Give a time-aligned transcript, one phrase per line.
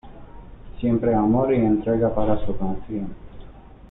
[0.79, 3.13] Siempre amor y entrega para su canción.